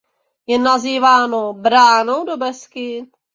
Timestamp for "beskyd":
2.37-3.05